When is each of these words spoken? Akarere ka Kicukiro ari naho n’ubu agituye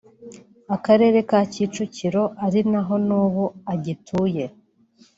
Akarere 0.75 1.19
ka 1.29 1.39
Kicukiro 1.51 2.23
ari 2.45 2.61
naho 2.71 2.93
n’ubu 3.07 3.45
agituye 3.73 4.45